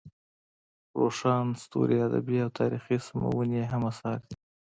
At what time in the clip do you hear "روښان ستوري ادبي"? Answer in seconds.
0.99-2.37